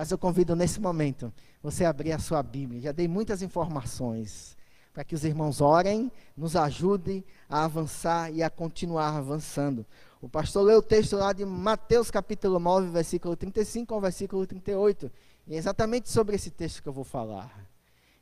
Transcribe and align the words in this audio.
Mas 0.00 0.10
eu 0.10 0.16
convido 0.16 0.56
nesse 0.56 0.80
momento 0.80 1.30
você 1.62 1.84
a 1.84 1.90
abrir 1.90 2.12
a 2.12 2.18
sua 2.18 2.42
Bíblia. 2.42 2.80
Já 2.80 2.90
dei 2.90 3.06
muitas 3.06 3.42
informações 3.42 4.56
para 4.94 5.04
que 5.04 5.14
os 5.14 5.24
irmãos 5.24 5.60
orem, 5.60 6.10
nos 6.34 6.56
ajudem 6.56 7.22
a 7.50 7.64
avançar 7.64 8.32
e 8.32 8.42
a 8.42 8.48
continuar 8.48 9.14
avançando. 9.14 9.84
O 10.18 10.26
pastor 10.26 10.64
leu 10.64 10.78
o 10.78 10.82
texto 10.82 11.16
lá 11.16 11.34
de 11.34 11.44
Mateus 11.44 12.10
capítulo 12.10 12.58
9, 12.58 12.88
versículo 12.88 13.36
35 13.36 13.92
ao 13.92 14.00
versículo 14.00 14.46
38. 14.46 15.12
E 15.46 15.54
é 15.54 15.58
exatamente 15.58 16.08
sobre 16.08 16.34
esse 16.34 16.50
texto 16.50 16.82
que 16.82 16.88
eu 16.88 16.94
vou 16.94 17.04
falar. 17.04 17.68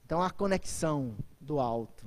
Então, 0.04 0.20
a 0.20 0.30
conexão 0.30 1.14
do 1.40 1.60
alto. 1.60 2.06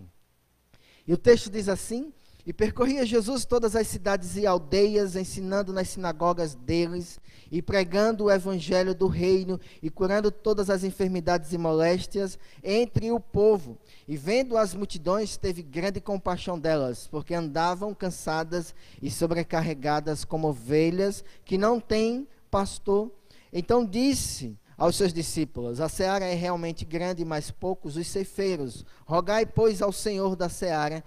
E 1.08 1.14
o 1.14 1.18
texto 1.18 1.50
diz 1.50 1.70
assim: 1.70 2.12
e 2.46 2.52
percorria 2.52 3.06
Jesus 3.06 3.46
todas 3.46 3.76
as 3.76 3.88
cidades 3.88 4.36
e 4.36 4.46
aldeias, 4.46 5.16
ensinando 5.16 5.72
nas 5.72 5.90
sinagogas 5.90 6.56
deles 6.56 7.20
e 7.52 7.62
pregando 7.62 8.26
o 8.26 8.32
evangelho 8.32 8.96
do 8.96 9.08
reino 9.08 9.60
e 9.82 9.90
curando 9.90 10.32
todas 10.32 10.70
as 10.70 10.84
enfermidades 10.84 11.52
e 11.54 11.58
moléstias 11.58 12.40
entre 12.64 13.12
o 13.12 13.20
povo. 13.20 13.78
E 14.08 14.18
vendo 14.18 14.58
as 14.58 14.74
multidões, 14.74 15.38
teve 15.38 15.62
grande 15.62 16.00
compaixão 16.00 16.58
delas, 16.58 17.08
porque 17.08 17.34
andavam 17.34 17.94
cansadas 17.94 18.74
e 19.02 19.12
sobrecarregadas 19.12 20.26
como 20.26 20.48
ovelhas 20.48 21.24
que 21.44 21.58
não 21.58 21.80
têm 21.80 22.28
pastor. 22.50 23.12
Então 23.54 23.86
disse 23.86 24.58
aos 24.78 24.96
seus 24.96 25.14
discípulos: 25.14 25.80
A 25.80 25.88
seara 25.88 26.26
é 26.26 26.34
realmente 26.34 26.84
grande, 26.84 27.24
mas 27.24 27.52
poucos 27.52 27.98
os 27.98 28.08
ceifeiros. 28.08 28.84
Rogai, 29.06 29.46
pois, 29.46 29.82
ao 29.82 29.92
Senhor 29.92 30.36
da 30.36 30.50
seara 30.50 31.04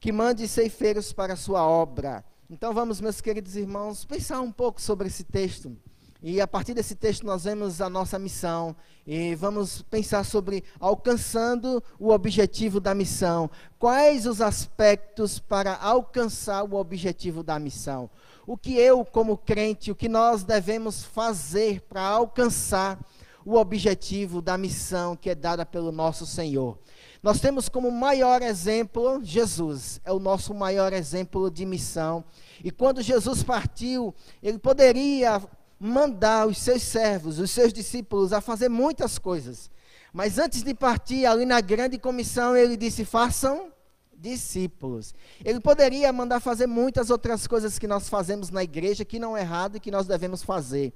que 0.00 0.10
mande 0.10 0.48
ceifeiros 0.48 1.12
para 1.12 1.34
a 1.34 1.36
sua 1.36 1.62
obra. 1.62 2.24
Então 2.48 2.72
vamos, 2.72 3.00
meus 3.00 3.20
queridos 3.20 3.54
irmãos, 3.54 4.04
pensar 4.04 4.40
um 4.40 4.50
pouco 4.50 4.80
sobre 4.80 5.06
esse 5.06 5.22
texto. 5.22 5.76
E 6.22 6.40
a 6.40 6.46
partir 6.46 6.74
desse 6.74 6.94
texto 6.94 7.24
nós 7.24 7.44
vemos 7.44 7.80
a 7.80 7.88
nossa 7.88 8.18
missão 8.18 8.74
e 9.06 9.34
vamos 9.34 9.82
pensar 9.82 10.24
sobre 10.24 10.64
alcançando 10.78 11.82
o 11.98 12.10
objetivo 12.10 12.80
da 12.80 12.94
missão. 12.94 13.50
Quais 13.78 14.26
os 14.26 14.40
aspectos 14.40 15.38
para 15.38 15.76
alcançar 15.76 16.62
o 16.64 16.74
objetivo 16.74 17.42
da 17.42 17.58
missão? 17.58 18.10
O 18.46 18.56
que 18.56 18.74
eu, 18.76 19.04
como 19.04 19.36
crente, 19.36 19.90
o 19.90 19.94
que 19.94 20.08
nós 20.08 20.42
devemos 20.42 21.04
fazer 21.04 21.82
para 21.82 22.02
alcançar 22.02 22.98
o 23.44 23.54
objetivo 23.54 24.42
da 24.42 24.58
missão 24.58 25.16
que 25.16 25.30
é 25.30 25.34
dada 25.34 25.64
pelo 25.64 25.92
nosso 25.92 26.26
Senhor? 26.26 26.78
Nós 27.22 27.38
temos 27.38 27.68
como 27.68 27.90
maior 27.90 28.40
exemplo 28.40 29.20
Jesus, 29.22 30.00
é 30.04 30.12
o 30.12 30.18
nosso 30.18 30.54
maior 30.54 30.92
exemplo 30.92 31.50
de 31.50 31.66
missão. 31.66 32.24
E 32.64 32.70
quando 32.70 33.02
Jesus 33.02 33.42
partiu, 33.42 34.14
ele 34.42 34.58
poderia 34.58 35.42
mandar 35.78 36.46
os 36.46 36.58
seus 36.58 36.82
servos, 36.82 37.38
os 37.38 37.50
seus 37.50 37.72
discípulos, 37.72 38.32
a 38.32 38.40
fazer 38.40 38.70
muitas 38.70 39.18
coisas. 39.18 39.70
Mas 40.12 40.38
antes 40.38 40.62
de 40.62 40.74
partir, 40.74 41.26
ali 41.26 41.44
na 41.44 41.60
grande 41.60 41.98
comissão, 41.98 42.56
ele 42.56 42.76
disse: 42.76 43.04
façam 43.04 43.70
discípulos. 44.12 45.14
Ele 45.44 45.60
poderia 45.60 46.12
mandar 46.12 46.40
fazer 46.40 46.66
muitas 46.66 47.10
outras 47.10 47.46
coisas 47.46 47.78
que 47.78 47.86
nós 47.86 48.08
fazemos 48.08 48.50
na 48.50 48.62
igreja, 48.62 49.04
que 49.04 49.18
não 49.18 49.36
é 49.36 49.40
errado 49.40 49.76
e 49.76 49.80
que 49.80 49.90
nós 49.90 50.06
devemos 50.06 50.42
fazer. 50.42 50.92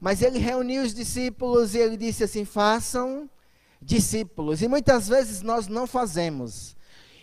Mas 0.00 0.22
ele 0.22 0.38
reuniu 0.38 0.82
os 0.82 0.94
discípulos 0.94 1.74
e 1.74 1.78
ele 1.78 1.96
disse 1.96 2.24
assim: 2.24 2.44
façam 2.44 3.28
discípulos. 3.80 4.62
E 4.62 4.68
muitas 4.68 5.08
vezes 5.08 5.42
nós 5.42 5.68
não 5.68 5.86
fazemos. 5.86 6.76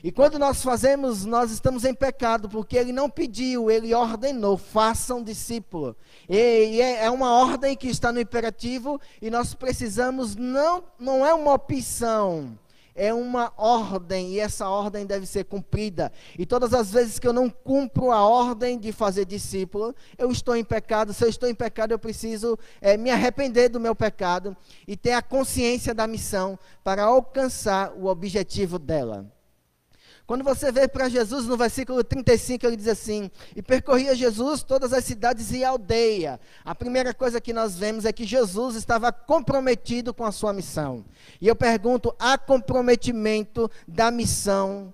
E 0.04 0.12
quando 0.12 0.38
nós 0.38 0.62
fazemos, 0.62 1.26
nós 1.26 1.50
estamos 1.50 1.84
em 1.84 1.94
pecado, 1.94 2.48
porque 2.48 2.78
ele 2.78 2.92
não 2.92 3.10
pediu, 3.10 3.72
ele 3.72 3.92
ordenou, 3.92 4.56
façam 4.56 5.24
discípulo. 5.24 5.96
E, 6.30 6.80
é, 6.80 7.06
é 7.06 7.10
uma 7.10 7.32
ordem 7.32 7.76
que 7.76 7.88
está 7.88 8.12
no 8.12 8.20
imperativo, 8.20 9.02
e 9.20 9.32
nós 9.32 9.56
precisamos, 9.56 10.36
não, 10.36 10.84
não 11.00 11.26
é 11.26 11.34
uma 11.34 11.54
opção, 11.54 12.56
é 12.96 13.14
uma 13.14 13.52
ordem 13.58 14.32
e 14.32 14.40
essa 14.40 14.70
ordem 14.70 15.06
deve 15.06 15.26
ser 15.26 15.44
cumprida. 15.44 16.12
E 16.40 16.46
todas 16.46 16.74
as 16.74 16.92
vezes 16.92 17.20
que 17.20 17.28
eu 17.28 17.34
não 17.34 17.50
cumpro 17.50 18.12
a 18.12 18.26
ordem 18.26 18.80
de 18.80 18.92
fazer 18.92 19.26
discípulo, 19.26 19.94
eu 20.18 20.32
estou 20.32 20.56
em 20.56 20.64
pecado. 20.64 21.14
Se 21.14 21.24
eu 21.24 21.30
estou 21.30 21.50
em 21.50 21.54
pecado, 21.54 21.92
eu 21.92 22.00
preciso 22.00 22.58
é, 22.80 22.96
me 22.96 23.12
arrepender 23.12 23.70
do 23.70 23.80
meu 23.80 23.94
pecado 23.94 24.56
e 24.88 24.96
ter 24.96 25.12
a 25.12 25.22
consciência 25.22 25.94
da 25.94 26.08
missão 26.08 26.58
para 26.84 27.04
alcançar 27.04 27.92
o 27.94 28.06
objetivo 28.06 28.80
dela. 28.80 29.35
Quando 30.28 30.44
você 30.44 30.72
vê 30.72 30.88
para 30.88 31.08
Jesus 31.08 31.46
no 31.46 31.56
versículo 31.56 32.04
35, 32.04 32.66
ele 32.66 32.76
diz 32.76 32.88
assim: 32.88 33.30
E 33.56 33.62
percorria 33.62 34.16
Jesus 34.16 34.64
todas 34.64 34.92
as 34.92 35.06
cidades 35.06 35.52
e 35.52 35.64
aldeia. 35.64 36.40
A 36.64 36.74
primeira 36.74 37.14
coisa 37.14 37.40
que 37.40 37.54
nós 37.54 37.78
vemos 37.78 38.06
é 38.06 38.12
que 38.12 38.26
Jesus 38.26 38.76
estava 38.76 39.12
comprometido 39.12 40.14
com 40.14 40.26
a 40.26 40.32
sua 40.32 40.52
missão. 40.52 41.06
E 41.40 41.48
eu 41.48 41.56
pergunto: 41.56 42.16
há 42.18 42.38
comprometimento 42.40 43.70
da 43.88 44.10
missão 44.10 44.94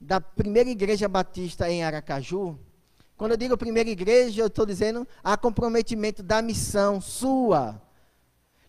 da 0.00 0.20
primeira 0.20 0.68
igreja 0.68 1.08
batista 1.08 1.70
em 1.70 1.84
Aracaju? 1.84 2.58
Quando 3.16 3.32
eu 3.32 3.36
digo 3.36 3.56
primeira 3.56 3.88
igreja, 3.88 4.42
eu 4.42 4.48
estou 4.48 4.66
dizendo 4.66 5.06
há 5.22 5.36
comprometimento 5.36 6.20
da 6.20 6.42
missão 6.42 7.00
sua 7.00 7.80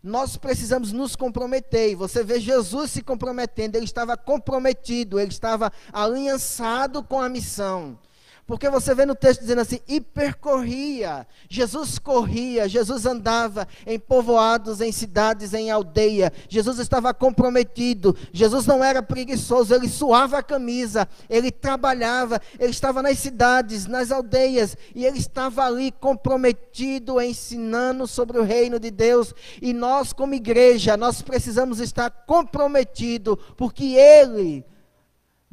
nós 0.03 0.36
precisamos 0.36 0.91
nos 0.91 1.16
comprometer. 1.16 1.91
E 1.91 1.96
você 1.96 2.24
vê 2.24 2.40
Jesus 2.40 2.91
se 2.91 3.02
comprometendo, 3.02 3.78
ele 3.78 3.86
estava 3.86 4.18
comprometido, 4.18 5.19
ele 5.19 5.31
estava 5.31 5.72
aliançado 5.94 7.02
com 7.02 7.22
a 7.22 7.30
missão. 7.30 7.97
Porque 8.46 8.70
você 8.70 8.94
vê 8.94 9.06
no 9.06 9.16
texto 9.16 9.40
dizendo 9.40 9.62
assim: 9.62 9.80
e 9.88 10.02
percorria. 10.02 11.26
Jesus 11.50 11.98
corria, 11.98 12.68
Jesus 12.68 13.06
andava 13.06 13.66
em 13.88 13.98
povoados, 13.98 14.81
em 14.81 14.92
cidades, 14.92 15.54
em 15.54 15.72
aldeia. 15.72 16.31
Jesus 16.50 16.78
estava 16.78 17.14
comprometido. 17.14 18.16
Jesus 18.34 18.66
não 18.66 18.84
era 18.84 19.02
preguiçoso, 19.02 19.74
ele 19.74 19.88
suava 19.88 20.40
a 20.40 20.44
camisa, 20.44 21.08
ele 21.30 21.52
trabalhava, 21.52 22.42
ele 22.59 22.72
estava 22.72 23.02
nas 23.02 23.18
cidades, 23.18 23.86
nas 23.86 24.12
aldeias, 24.12 24.75
e 24.94 25.06
ele 25.06 25.20
estava 25.20 25.64
ali 25.64 25.92
comprometido, 25.92 27.22
ensinando 27.22 28.06
sobre 28.06 28.38
o 28.40 28.44
reino 28.44 28.78
de 28.78 28.92
Deus. 28.92 29.34
E 29.62 29.74
nós, 29.74 30.12
como 30.12 30.34
igreja, 30.34 30.98
nós 30.98 31.22
precisamos 31.22 31.80
estar 31.80 32.10
comprometidos, 32.10 33.38
porque 33.56 33.96
ele 33.96 34.66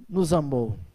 nos 0.09 0.33
amou. 0.33 0.90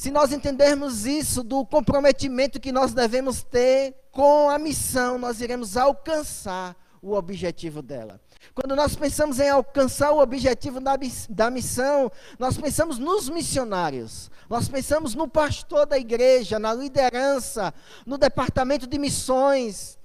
Se 0.00 0.10
nós 0.10 0.32
entendermos 0.32 1.04
isso 1.04 1.42
do 1.44 1.62
comprometimento 1.66 2.58
que 2.58 2.72
nós 2.72 2.94
devemos 2.94 3.42
ter 3.42 3.94
com 4.10 4.48
a 4.48 4.58
missão, 4.58 5.18
nós 5.18 5.42
iremos 5.42 5.76
alcançar 5.76 6.74
o 7.02 7.12
objetivo 7.12 7.82
dela. 7.82 8.18
Quando 8.54 8.74
nós 8.74 8.96
pensamos 8.96 9.38
em 9.38 9.50
alcançar 9.50 10.10
o 10.12 10.22
objetivo 10.22 10.80
da, 10.80 10.98
da 11.28 11.50
missão, 11.50 12.10
nós 12.38 12.56
pensamos 12.56 12.98
nos 12.98 13.28
missionários, 13.28 14.30
nós 14.48 14.70
pensamos 14.70 15.14
no 15.14 15.28
pastor 15.28 15.84
da 15.84 15.98
igreja, 15.98 16.58
na 16.58 16.72
liderança, 16.72 17.74
no 18.06 18.16
departamento 18.16 18.86
de 18.86 18.98
missões. 18.98 19.98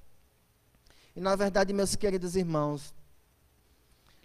E 1.16 1.22
na 1.22 1.38
verdade, 1.38 1.72
meus 1.72 1.96
queridos 1.96 2.36
irmãos, 2.36 2.94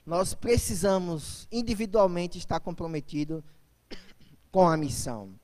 nós 0.04 0.34
precisamos 0.34 1.46
individualmente 1.52 2.38
estar 2.38 2.58
comprometidos 2.58 3.44
com 4.50 4.68
a 4.68 4.76
missão. 4.76 5.38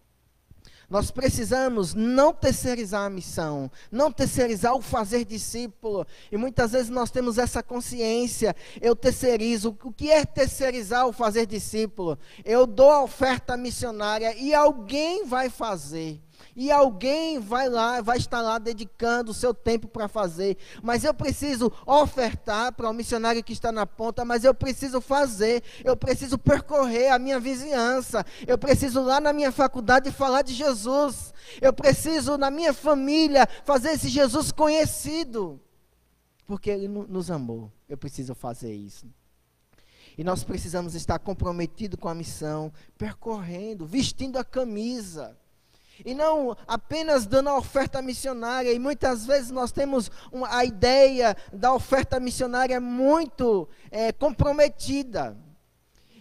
Nós 0.88 1.10
precisamos 1.10 1.94
não 1.94 2.32
terceirizar 2.32 3.04
a 3.06 3.10
missão, 3.10 3.70
não 3.90 4.12
terceirizar 4.12 4.74
o 4.74 4.80
fazer 4.80 5.24
discípulo. 5.24 6.06
E 6.30 6.36
muitas 6.36 6.72
vezes 6.72 6.88
nós 6.88 7.10
temos 7.10 7.38
essa 7.38 7.62
consciência, 7.62 8.54
eu 8.80 8.94
terceirizo. 8.94 9.76
O 9.82 9.92
que 9.92 10.10
é 10.10 10.24
terceirizar 10.24 11.06
o 11.06 11.12
fazer 11.12 11.46
discípulo? 11.46 12.18
Eu 12.44 12.66
dou 12.66 12.90
a 12.90 13.02
oferta 13.02 13.56
missionária 13.56 14.34
e 14.36 14.54
alguém 14.54 15.24
vai 15.24 15.50
fazer 15.50 16.20
e 16.54 16.70
alguém 16.70 17.38
vai 17.38 17.68
lá, 17.68 18.00
vai 18.00 18.16
estar 18.16 18.40
lá 18.40 18.58
dedicando 18.58 19.30
o 19.30 19.34
seu 19.34 19.52
tempo 19.52 19.88
para 19.88 20.08
fazer. 20.08 20.56
Mas 20.82 21.04
eu 21.04 21.12
preciso 21.12 21.72
ofertar 21.86 22.72
para 22.72 22.88
o 22.88 22.92
missionário 22.92 23.44
que 23.44 23.52
está 23.52 23.70
na 23.70 23.86
ponta, 23.86 24.24
mas 24.24 24.44
eu 24.44 24.54
preciso 24.54 25.00
fazer, 25.00 25.62
eu 25.84 25.96
preciso 25.96 26.38
percorrer 26.38 27.10
a 27.10 27.18
minha 27.18 27.38
vizinhança, 27.38 28.24
eu 28.46 28.56
preciso 28.56 29.02
lá 29.02 29.20
na 29.20 29.32
minha 29.32 29.52
faculdade 29.52 30.10
falar 30.10 30.42
de 30.42 30.54
Jesus, 30.54 31.34
eu 31.60 31.72
preciso 31.72 32.38
na 32.38 32.50
minha 32.50 32.72
família 32.72 33.46
fazer 33.64 33.90
esse 33.90 34.08
Jesus 34.08 34.50
conhecido, 34.50 35.60
porque 36.46 36.70
Ele 36.70 36.88
nos 36.88 37.30
amou. 37.30 37.70
Eu 37.88 37.96
preciso 37.96 38.34
fazer 38.34 38.74
isso. 38.74 39.06
E 40.18 40.24
nós 40.24 40.42
precisamos 40.42 40.94
estar 40.94 41.18
comprometidos 41.18 41.98
com 42.00 42.08
a 42.08 42.14
missão, 42.14 42.72
percorrendo, 42.96 43.86
vestindo 43.86 44.38
a 44.38 44.44
camisa. 44.44 45.36
E 46.04 46.14
não 46.14 46.56
apenas 46.66 47.26
dando 47.26 47.48
a 47.48 47.58
oferta 47.58 48.02
missionária. 48.02 48.72
E 48.72 48.78
muitas 48.78 49.26
vezes 49.26 49.50
nós 49.50 49.72
temos 49.72 50.10
uma, 50.30 50.54
a 50.56 50.64
ideia 50.64 51.36
da 51.52 51.72
oferta 51.72 52.20
missionária 52.20 52.80
muito 52.80 53.68
é, 53.90 54.12
comprometida. 54.12 55.36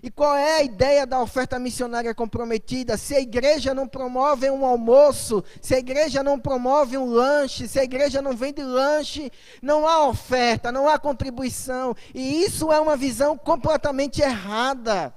E 0.06 0.12
qual 0.12 0.36
é 0.36 0.58
a 0.58 0.62
ideia 0.62 1.04
da 1.04 1.20
oferta 1.20 1.58
missionária 1.58 2.14
comprometida? 2.14 2.96
Se 2.96 3.16
a 3.16 3.20
igreja 3.20 3.74
não 3.74 3.88
promove 3.88 4.48
um 4.52 4.64
almoço, 4.64 5.44
se 5.60 5.74
a 5.74 5.80
igreja 5.80 6.22
não 6.22 6.40
promove 6.40 6.96
um 6.96 7.10
lanche, 7.10 7.68
se 7.68 7.80
a 7.80 7.84
igreja 7.84 8.22
não 8.22 8.36
vende 8.36 8.62
lanche, 8.62 9.32
não 9.64 9.88
há 9.88 10.08
oferta, 10.08 10.72
não 10.72 10.88
há 10.88 11.00
contribuição. 11.00 11.96
E 12.14 12.44
isso 12.44 12.72
é 12.72 12.80
uma 12.80 12.96
visão 12.96 13.36
completamente 13.36 14.22
errada. 14.22 15.12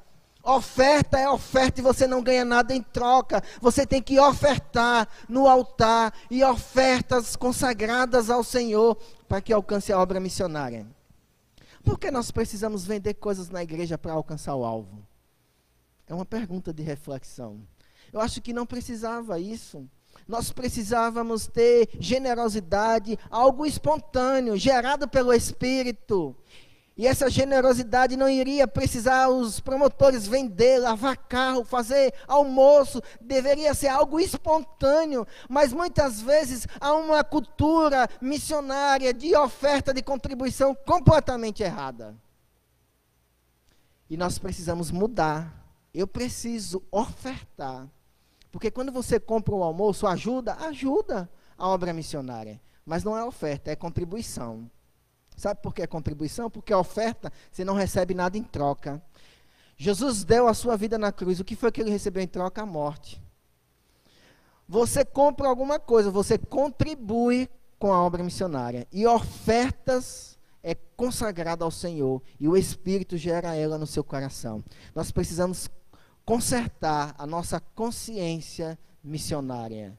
Oferta 0.49 1.19
é 1.19 1.29
oferta 1.29 1.79
e 1.79 1.83
você 1.83 2.07
não 2.07 2.23
ganha 2.23 2.43
nada 2.43 2.75
em 2.75 2.83
troca. 2.83 3.43
Você 3.61 3.87
tem 3.87 4.01
que 4.01 4.19
ofertar 4.19 5.07
no 5.29 5.47
altar 5.47 6.15
e 6.31 6.43
ofertas 6.43 7.37
consagradas 7.37 8.31
ao 8.31 8.43
Senhor 8.43 8.97
para 9.29 9.43
que 9.43 9.53
alcance 9.53 9.93
a 9.93 10.01
obra 10.01 10.19
missionária. 10.19 10.87
Por 11.85 11.99
que 11.99 12.11
nós 12.11 12.31
precisamos 12.31 12.87
vender 12.87 13.13
coisas 13.15 13.51
na 13.51 13.63
igreja 13.63 13.99
para 13.99 14.15
alcançar 14.15 14.55
o 14.55 14.65
alvo? 14.65 15.07
É 16.07 16.15
uma 16.15 16.25
pergunta 16.25 16.73
de 16.73 16.83
reflexão. 16.83 17.61
Eu 18.11 18.19
acho 18.19 18.41
que 18.41 18.55
não 18.55 18.65
precisava 18.65 19.39
isso. 19.39 19.87
Nós 20.27 20.51
precisávamos 20.51 21.47
ter 21.47 21.91
generosidade, 22.01 23.19
algo 23.31 23.67
espontâneo, 23.67 24.57
gerado 24.57 25.07
pelo 25.07 25.35
Espírito. 25.35 26.35
E 26.99 27.07
essa 27.07 27.31
generosidade 27.31 28.17
não 28.17 28.29
iria 28.29 28.67
precisar 28.67 29.29
os 29.29 29.61
promotores 29.61 30.27
vender, 30.27 30.81
lavar 30.81 31.17
carro, 31.17 31.65
fazer 31.65 32.13
almoço, 32.27 33.01
deveria 33.21 33.73
ser 33.73 33.87
algo 33.87 34.19
espontâneo, 34.19 35.25
mas 35.49 35.73
muitas 35.73 36.21
vezes 36.21 36.67
há 36.81 36.93
uma 36.93 37.23
cultura 37.23 38.09
missionária 38.21 39.15
de 39.15 39.33
oferta 39.37 39.95
de 39.95 40.03
contribuição 40.03 40.75
completamente 40.75 41.63
errada. 41.63 42.17
E 44.11 44.17
nós 44.17 44.37
precisamos 44.37 44.91
mudar. 44.91 45.55
Eu 45.95 46.07
preciso 46.09 46.83
ofertar. 46.91 47.89
Porque 48.51 48.73
quando 48.73 48.91
você 48.91 49.21
compra 49.21 49.55
um 49.55 49.63
almoço, 49.63 50.05
ajuda, 50.05 50.57
ajuda 50.67 51.31
a 51.57 51.69
obra 51.69 51.93
missionária, 51.93 52.61
mas 52.85 53.05
não 53.05 53.17
é 53.17 53.25
oferta, 53.25 53.71
é 53.71 53.77
contribuição. 53.77 54.69
Sabe 55.39 55.63
por 55.63 55.73
que 55.73 55.83
é 55.83 55.87
contribuição? 55.87 56.51
Porque 56.51 56.73
a 56.73 56.79
oferta 56.79 57.33
você 57.51 57.65
não 57.65 57.75
recebe 57.75 58.13
nada 58.13 58.37
em 58.37 58.43
troca. 58.43 59.01
Jesus 59.77 60.25
deu 60.25 60.49
a 60.49 60.53
sua 60.53 60.77
vida 60.77 60.99
na 60.99 61.13
cruz. 61.13 61.39
O 61.39 61.45
que 61.45 61.55
foi 61.55 61.71
que 61.71 61.81
ele 61.81 61.91
recebeu 61.91 62.21
em 62.21 62.27
troca? 62.27 62.63
A 62.63 62.67
morte. 62.67 63.23
Você 64.69 65.05
compra 65.05 65.49
alguma 65.49 65.79
coisa, 65.79 66.11
você 66.11 66.37
contribui 66.37 67.49
com 67.79 67.93
a 67.93 68.03
obra 68.03 68.25
missionária. 68.25 68.87
E 68.93 69.07
ofertas 69.07 70.37
é 70.61 70.75
consagrada 70.75 71.65
ao 71.65 71.71
Senhor. 71.71 72.21
E 72.41 72.49
o 72.49 72.57
Espírito 72.57 73.17
gera 73.17 73.55
ela 73.55 73.79
no 73.79 73.87
seu 73.87 74.03
coração. 74.03 74.65
Nós 74.93 75.13
precisamos 75.13 75.71
consertar 76.25 77.15
a 77.17 77.25
nossa 77.25 77.61
consciência 77.61 78.77
missionária. 79.05 79.97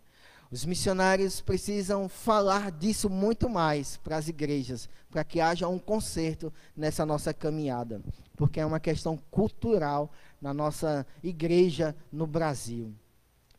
Os 0.52 0.66
missionários 0.66 1.42
precisam 1.42 2.10
falar 2.10 2.72
disso 2.72 3.08
muito 3.10 3.48
mais 3.48 3.98
para 3.98 4.18
as 4.18 4.28
igrejas, 4.28 4.90
para 5.12 5.24
que 5.24 5.40
haja 5.40 5.68
um 5.68 5.78
conserto 5.78 6.52
nessa 6.76 7.06
nossa 7.06 7.32
caminhada, 7.34 8.02
porque 8.36 8.60
é 8.60 8.66
uma 8.66 8.80
questão 8.80 9.18
cultural 9.30 10.12
na 10.42 10.52
nossa 10.54 11.06
igreja 11.24 11.96
no 12.12 12.26
Brasil. 12.26 12.92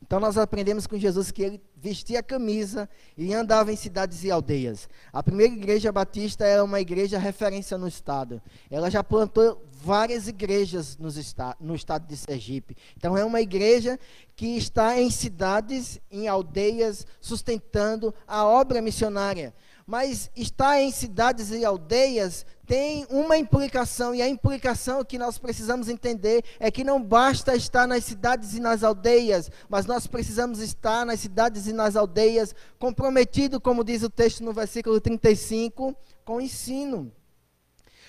Então 0.02 0.18
nós 0.18 0.36
aprendemos 0.36 0.86
com 0.86 0.98
Jesus 0.98 1.30
que 1.30 1.42
ele 1.42 1.62
vestia 1.80 2.20
a 2.20 2.22
camisa 2.22 2.88
e 3.16 3.32
andava 3.32 3.72
em 3.72 3.76
cidades 3.76 4.22
e 4.22 4.30
aldeias. 4.30 4.88
A 5.12 5.22
primeira 5.22 5.54
igreja 5.54 5.90
batista 5.90 6.44
é 6.44 6.62
uma 6.62 6.80
igreja 6.80 7.18
referência 7.18 7.78
no 7.78 7.88
estado. 7.88 8.42
Ela 8.70 8.90
já 8.90 9.02
plantou 9.02 9.64
várias 9.72 10.28
igrejas 10.28 10.98
esta 11.18 11.56
no 11.58 11.74
estado 11.74 12.06
de 12.06 12.16
Sergipe. 12.16 12.76
Então 12.96 13.16
é 13.16 13.24
uma 13.24 13.40
igreja 13.40 13.98
que 14.36 14.56
está 14.56 15.00
em 15.00 15.10
cidades, 15.10 15.98
em 16.10 16.28
aldeias, 16.28 17.06
sustentando 17.20 18.14
a 18.26 18.44
obra 18.44 18.82
missionária 18.82 19.54
mas 19.90 20.30
estar 20.36 20.80
em 20.80 20.92
cidades 20.92 21.50
e 21.50 21.64
aldeias 21.64 22.46
tem 22.70 23.04
uma 23.10 23.36
implicação, 23.36 24.14
e 24.14 24.22
a 24.22 24.28
implicação 24.28 25.04
que 25.04 25.18
nós 25.18 25.36
precisamos 25.38 25.88
entender 25.88 26.44
é 26.60 26.70
que 26.70 26.84
não 26.84 27.02
basta 27.02 27.56
estar 27.56 27.84
nas 27.84 28.04
cidades 28.04 28.54
e 28.54 28.60
nas 28.60 28.84
aldeias, 28.84 29.50
mas 29.68 29.86
nós 29.86 30.06
precisamos 30.06 30.60
estar 30.60 31.04
nas 31.04 31.18
cidades 31.18 31.66
e 31.66 31.72
nas 31.72 31.96
aldeias 31.96 32.54
comprometido, 32.78 33.60
como 33.60 33.82
diz 33.82 34.04
o 34.04 34.08
texto 34.08 34.44
no 34.44 34.52
versículo 34.52 35.00
35, 35.00 35.96
com 36.24 36.36
o 36.36 36.40
ensino. 36.40 37.10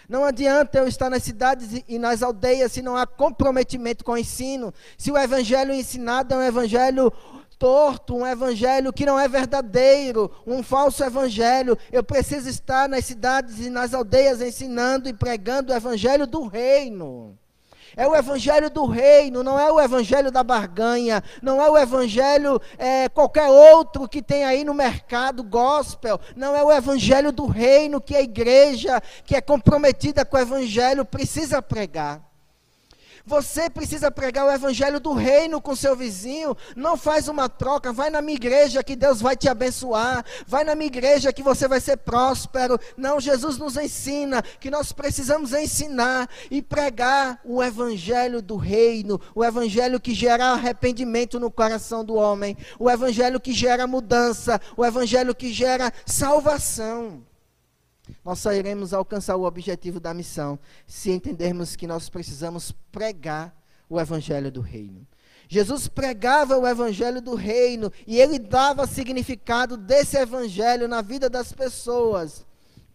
Não 0.08 0.24
adianta 0.24 0.78
eu 0.78 0.88
estar 0.88 1.10
nas 1.10 1.24
cidades 1.24 1.84
e 1.88 1.98
nas 1.98 2.22
aldeias 2.22 2.72
se 2.72 2.84
não 2.84 2.96
há 2.96 3.08
comprometimento 3.08 4.06
com 4.06 4.12
o 4.12 4.18
ensino. 4.18 4.72
Se 4.96 5.12
o 5.12 5.18
evangelho 5.18 5.74
ensinado 5.74 6.36
é 6.36 6.38
um 6.38 6.44
evangelho 6.44 7.12
torto, 7.62 8.16
um 8.16 8.26
evangelho 8.26 8.92
que 8.92 9.06
não 9.06 9.20
é 9.20 9.28
verdadeiro, 9.28 10.32
um 10.48 10.64
falso 10.64 11.04
evangelho. 11.04 11.78
Eu 11.92 12.04
preciso 12.04 12.50
estar 12.50 12.90
nas 12.90 13.06
cidades 13.06 13.60
e 13.60 13.70
nas 13.70 13.94
aldeias 13.94 14.42
ensinando 14.42 15.08
e 15.08 15.14
pregando 15.14 15.72
o 15.72 15.76
evangelho 15.76 16.26
do 16.26 16.48
reino. 16.48 17.38
É 17.96 18.08
o 18.08 18.16
evangelho 18.16 18.68
do 18.72 18.86
reino, 18.86 19.44
não 19.44 19.60
é 19.60 19.72
o 19.72 19.80
evangelho 19.80 20.32
da 20.32 20.44
barganha, 20.44 21.24
não 21.40 21.62
é 21.62 21.70
o 21.70 21.78
evangelho 21.78 22.60
é, 22.80 23.08
qualquer 23.08 23.48
outro 23.48 24.10
que 24.10 24.24
tem 24.24 24.44
aí 24.44 24.64
no 24.64 24.74
mercado 24.74 25.44
gospel, 25.44 26.20
não 26.36 26.56
é 26.56 26.64
o 26.64 26.72
evangelho 26.72 27.32
do 27.32 27.46
reino 27.46 28.02
que 28.02 28.16
a 28.16 28.22
igreja 28.24 29.00
que 29.24 29.36
é 29.36 29.42
comprometida 29.42 30.26
com 30.26 30.36
o 30.36 30.40
evangelho 30.40 31.06
precisa 31.06 31.62
pregar. 31.62 32.31
Você 33.32 33.70
precisa 33.70 34.12
pregar 34.12 34.46
o 34.46 34.52
evangelho 34.52 35.00
do 35.00 35.14
reino 35.14 35.62
com 35.62 35.74
seu 35.74 35.96
vizinho. 35.96 36.54
Não 36.76 36.98
faz 36.98 37.30
uma 37.30 37.48
troca. 37.48 37.94
Vai 37.94 38.10
na 38.10 38.22
minha 38.22 38.36
igreja 38.36 38.84
que 38.84 38.94
Deus 38.94 39.22
vai 39.22 39.38
te 39.38 39.48
abençoar. 39.48 40.26
Vai 40.46 40.66
na 40.66 40.76
minha 40.76 40.88
igreja 40.88 41.32
que 41.32 41.42
você 41.42 41.66
vai 41.66 41.80
ser 41.80 41.96
próspero. 41.96 42.78
Não, 42.98 43.22
Jesus 43.22 43.58
nos 43.58 43.78
ensina 43.78 44.42
que 44.42 44.70
nós 44.70 44.92
precisamos 44.92 45.54
ensinar 45.54 46.30
e 46.52 46.62
pregar 46.62 47.40
o 47.46 47.64
evangelho 47.64 48.42
do 48.42 48.58
reino. 48.58 49.18
O 49.34 49.46
evangelho 49.46 49.98
que 49.98 50.14
gera 50.14 50.48
arrependimento 50.48 51.40
no 51.40 51.50
coração 51.50 52.04
do 52.04 52.16
homem. 52.16 52.58
O 52.78 52.92
evangelho 52.92 53.40
que 53.40 53.54
gera 53.54 53.88
mudança. 53.88 54.60
O 54.76 54.84
evangelho 54.84 55.34
que 55.34 55.54
gera 55.54 55.94
salvação 56.06 57.24
nós 58.24 58.40
só 58.40 58.54
iremos 58.54 58.94
alcançar 58.94 59.36
o 59.36 59.44
objetivo 59.44 60.00
da 60.00 60.14
missão 60.14 60.60
se 60.86 61.12
entendermos 61.12 61.76
que 61.76 61.88
nós 61.88 62.10
precisamos 62.10 62.72
pregar 62.92 63.56
o 63.90 64.00
evangelho 64.00 64.52
do 64.52 64.62
reino. 64.62 65.06
Jesus 65.50 65.88
pregava 65.88 66.58
o 66.58 66.66
evangelho 66.66 67.22
do 67.22 67.36
reino 67.36 67.92
e 68.08 68.20
ele 68.20 68.40
dava 68.40 68.88
significado 68.88 69.76
desse 69.76 70.18
evangelho 70.18 70.88
na 70.88 71.02
vida 71.02 71.30
das 71.30 71.52
pessoas, 71.52 72.46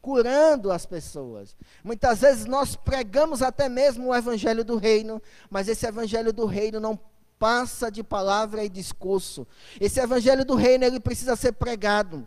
curando 0.01 0.71
as 0.71 0.87
pessoas. 0.87 1.55
Muitas 1.85 2.21
vezes 2.21 2.47
nós 2.47 2.75
pregamos 2.77 3.43
até 3.43 3.69
mesmo 3.69 4.09
o 4.09 4.15
evangelho 4.15 4.65
do 4.65 4.79
reino, 4.79 5.21
mas 5.51 5.69
esse 5.69 5.87
evangelho 5.87 6.33
do 6.33 6.47
reino 6.47 6.81
não 6.81 6.99
passa 7.39 7.91
de 7.91 8.03
palavra 8.03 8.65
e 8.65 8.71
discurso. 8.71 9.47
Esse 9.79 10.01
evangelho 10.01 10.45
do 10.45 10.55
reino 10.55 10.85
ele 10.85 11.01
precisa 11.01 11.37
ser 11.37 11.53
pregado 11.53 12.27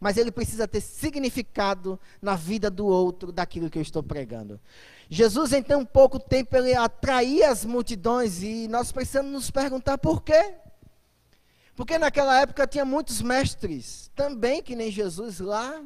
mas 0.00 0.16
ele 0.16 0.30
precisa 0.30 0.68
ter 0.68 0.80
significado 0.80 1.98
na 2.20 2.34
vida 2.34 2.70
do 2.70 2.86
outro 2.86 3.32
daquilo 3.32 3.70
que 3.70 3.78
eu 3.78 3.82
estou 3.82 4.02
pregando. 4.02 4.60
Jesus, 5.08 5.52
em 5.52 5.62
tão 5.62 5.84
pouco 5.84 6.18
tempo, 6.18 6.56
ele 6.56 6.74
atraía 6.74 7.50
as 7.50 7.64
multidões 7.64 8.42
e 8.42 8.66
nós 8.68 8.90
precisamos 8.90 9.32
nos 9.32 9.50
perguntar 9.50 9.98
por 9.98 10.22
quê. 10.22 10.54
Porque 11.76 11.98
naquela 11.98 12.40
época 12.40 12.66
tinha 12.66 12.84
muitos 12.84 13.20
mestres, 13.20 14.10
também 14.14 14.62
que 14.62 14.74
nem 14.74 14.90
Jesus 14.90 15.40
lá, 15.40 15.82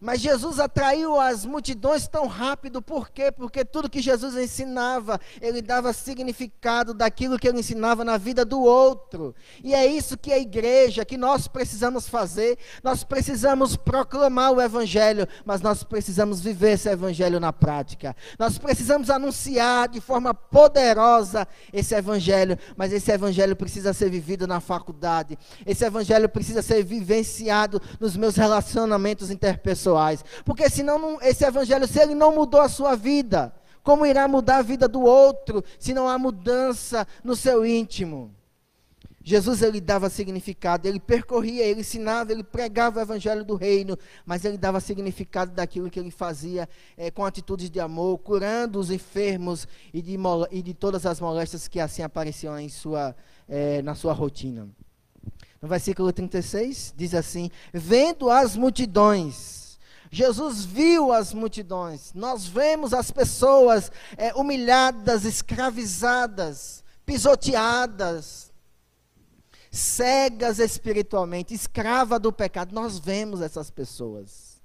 mas 0.00 0.20
Jesus 0.20 0.58
atraiu 0.58 1.20
as 1.20 1.44
multidões 1.44 2.08
tão 2.08 2.26
rápido, 2.26 2.80
por 2.80 3.10
quê? 3.10 3.30
Porque 3.30 3.64
tudo 3.64 3.90
que 3.90 4.00
Jesus 4.00 4.34
ensinava, 4.34 5.20
ele 5.42 5.60
dava 5.60 5.92
significado 5.92 6.94
daquilo 6.94 7.38
que 7.38 7.46
ele 7.46 7.60
ensinava 7.60 8.02
na 8.02 8.16
vida 8.16 8.42
do 8.42 8.62
outro. 8.62 9.34
E 9.62 9.74
é 9.74 9.84
isso 9.84 10.16
que 10.16 10.32
a 10.32 10.38
igreja, 10.38 11.04
que 11.04 11.18
nós 11.18 11.46
precisamos 11.46 12.08
fazer. 12.08 12.56
Nós 12.82 13.04
precisamos 13.04 13.76
proclamar 13.76 14.52
o 14.52 14.62
evangelho, 14.62 15.28
mas 15.44 15.60
nós 15.60 15.84
precisamos 15.84 16.40
viver 16.40 16.72
esse 16.72 16.88
evangelho 16.88 17.38
na 17.38 17.52
prática. 17.52 18.16
Nós 18.38 18.56
precisamos 18.56 19.10
anunciar 19.10 19.86
de 19.88 20.00
forma 20.00 20.32
poderosa 20.32 21.46
esse 21.70 21.94
evangelho, 21.94 22.58
mas 22.74 22.90
esse 22.90 23.12
evangelho 23.12 23.54
precisa 23.54 23.92
ser 23.92 24.08
vivido 24.08 24.46
na 24.46 24.60
faculdade. 24.60 25.38
Esse 25.66 25.84
evangelho 25.84 26.28
precisa 26.28 26.62
ser 26.62 26.82
vivenciado 26.82 27.82
nos 28.00 28.16
meus 28.16 28.36
relacionamentos 28.36 29.30
interpessoais 29.30 29.89
pessoais. 29.90 30.24
Porque 30.44 30.68
senão 30.70 30.98
não, 30.98 31.20
esse 31.20 31.44
evangelho, 31.44 31.86
se 31.86 31.98
ele 31.98 32.14
não 32.14 32.34
mudou 32.34 32.60
a 32.60 32.68
sua 32.68 32.94
vida, 32.94 33.52
como 33.82 34.06
irá 34.06 34.28
mudar 34.28 34.58
a 34.58 34.62
vida 34.62 34.86
do 34.86 35.02
outro 35.02 35.64
se 35.78 35.92
não 35.92 36.08
há 36.08 36.18
mudança 36.18 37.06
no 37.24 37.34
seu 37.34 37.64
íntimo? 37.64 38.34
Jesus 39.22 39.60
ele 39.60 39.82
dava 39.82 40.08
significado, 40.08 40.88
ele 40.88 40.98
percorria, 40.98 41.62
ele 41.62 41.80
ensinava, 41.80 42.32
ele 42.32 42.42
pregava 42.42 42.98
o 42.98 43.02
evangelho 43.02 43.44
do 43.44 43.54
reino, 43.54 43.96
mas 44.24 44.46
ele 44.46 44.56
dava 44.56 44.80
significado 44.80 45.52
daquilo 45.52 45.90
que 45.90 46.00
ele 46.00 46.10
fazia 46.10 46.66
é, 46.96 47.10
com 47.10 47.22
atitudes 47.24 47.70
de 47.70 47.78
amor, 47.78 48.18
curando 48.18 48.78
os 48.78 48.90
enfermos 48.90 49.68
e 49.92 50.00
de, 50.00 50.16
e 50.50 50.62
de 50.62 50.72
todas 50.72 51.04
as 51.04 51.20
moléstias 51.20 51.68
que 51.68 51.78
assim 51.78 52.02
apareciam 52.02 52.58
em 52.58 52.70
sua, 52.70 53.14
é, 53.46 53.82
na 53.82 53.94
sua 53.94 54.14
rotina. 54.14 54.66
No 55.60 55.68
versículo 55.68 56.10
36 56.10 56.94
diz 56.96 57.14
assim: 57.14 57.50
Vendo 57.72 58.30
as 58.30 58.56
multidões, 58.56 59.69
Jesus 60.10 60.64
viu 60.64 61.12
as 61.12 61.32
multidões, 61.32 62.12
nós 62.14 62.46
vemos 62.46 62.92
as 62.92 63.12
pessoas 63.12 63.92
é, 64.16 64.34
humilhadas, 64.34 65.24
escravizadas, 65.24 66.82
pisoteadas, 67.06 68.52
cegas 69.70 70.58
espiritualmente, 70.58 71.54
escrava 71.54 72.18
do 72.18 72.32
pecado. 72.32 72.74
Nós 72.74 72.98
vemos 72.98 73.40
essas 73.40 73.70
pessoas. 73.70 74.60